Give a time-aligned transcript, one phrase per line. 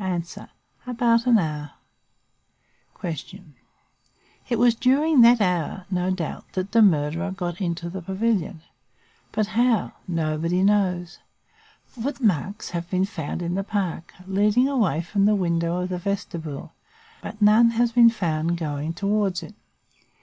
[0.00, 0.22] "A.
[0.86, 1.72] About an hour.
[2.98, 3.44] "Q.
[4.48, 8.62] It was during that hour, no doubt, that the murderer got into the pavilion.
[9.30, 9.92] But how?
[10.08, 11.18] Nobody knows.
[11.84, 16.72] Footmarks have been found in the park, leading away from the window of the vestibule,
[17.20, 19.54] but none has been found going towards it.